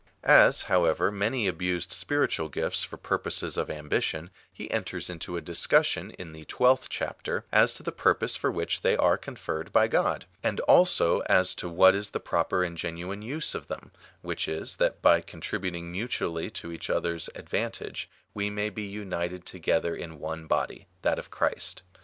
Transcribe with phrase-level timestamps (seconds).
[0.21, 5.41] 45 As, however, many abused spiritual gifts for purijoses of ambition, he enters into a
[5.41, 9.87] discussion, in the tiuelfth chapter, as to the purpose for which they are conferred by
[9.87, 13.91] God, and also as to what is the proper and genuine use of them,
[14.23, 18.81] which is, that by contributing mutually to each other s ad vantage, we may be
[18.81, 21.83] united together in one body, that of Christ.